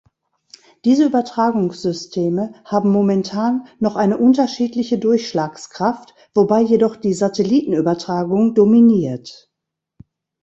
[0.83, 9.51] Diese Übertragungssysteme haben momentan noch eine unterschiedliche Durchschlagskraft, wobei jedoch die Satellitenübertragung dominiert.